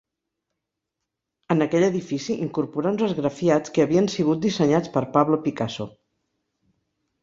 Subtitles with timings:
[1.55, 5.93] En aquell edifici incorporà uns esgrafiats que havien sigut dissenyats per Pablo Picasso.